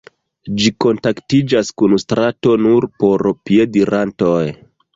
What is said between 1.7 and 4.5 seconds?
kun strato nur por piedirantoj.